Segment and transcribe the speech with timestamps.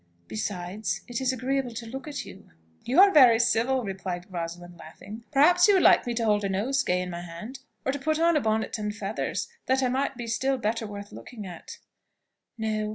[0.27, 2.49] Besides, it is agreeable to look at you."
[2.85, 5.25] "You are very civil," replied Rosalind, laughing.
[5.31, 8.17] "Perhaps you would like me to hold a nosegay in my hand, or to put
[8.17, 11.77] on a bonnet and feathers, that I might be still better worth looking at."
[12.57, 12.89] "No.